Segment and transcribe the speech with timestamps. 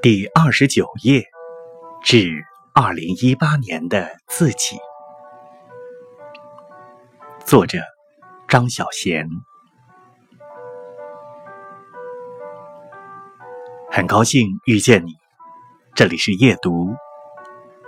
[0.00, 1.24] 第二十九页，
[2.04, 4.78] 至二零一八年的自己。
[7.44, 7.80] 作者：
[8.46, 9.26] 张小娴。
[13.90, 15.16] 很高兴遇见你，
[15.96, 16.94] 这里是夜读，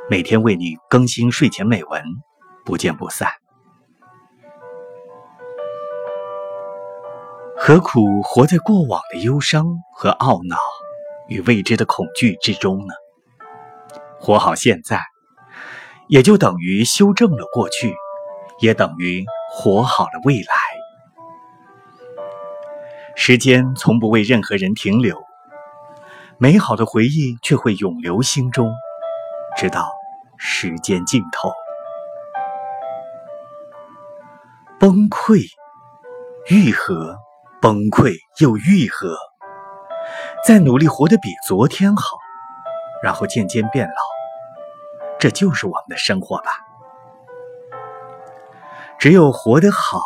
[0.08, 2.02] 每天为你更新睡前美文，
[2.64, 3.30] 不见不散。
[7.56, 9.64] 何苦活在过往的忧伤
[9.94, 10.56] 和懊恼？
[11.30, 12.92] 与未知的恐惧之中呢？
[14.18, 15.00] 活好现在，
[16.08, 17.94] 也就等于修正了过去，
[18.60, 20.54] 也等于活好了未来。
[23.16, 25.16] 时间从不为任何人停留，
[26.36, 28.70] 美好的回忆却会永留心中，
[29.56, 29.90] 直到
[30.36, 31.50] 时间尽头。
[34.78, 35.46] 崩溃，
[36.48, 37.18] 愈合，
[37.60, 39.14] 崩溃又愈合。
[40.46, 42.16] 再努力活得比昨天好，
[43.02, 43.94] 然后渐渐变老，
[45.18, 46.50] 这就是我们的生活吧。
[48.98, 50.02] 只有活得好，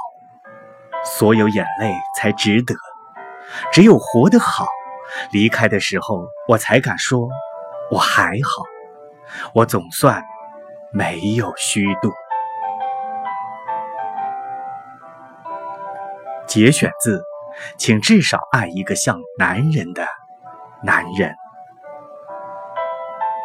[1.04, 2.74] 所有眼泪才值得；
[3.72, 4.66] 只有活得好，
[5.32, 7.28] 离开的时候我才敢说
[7.90, 8.62] 我还好，
[9.52, 10.22] 我总算
[10.92, 12.12] 没有虚度。
[16.46, 17.18] 节选自
[17.78, 20.02] 《请至少爱一个像男人的》。
[20.84, 21.43] 男人。